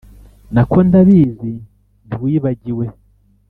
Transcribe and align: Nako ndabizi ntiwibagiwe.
Nako 0.53 0.77
ndabizi 0.87 1.51
ntiwibagiwe. 2.07 2.85